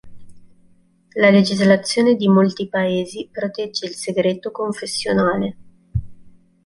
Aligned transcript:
La 1.13 1.29
legislazione 1.29 2.15
di 2.15 2.27
molti 2.27 2.67
Paesi 2.67 3.29
protegge 3.31 3.85
il 3.85 3.93
segreto 3.93 4.49
confessionale. 4.49 5.57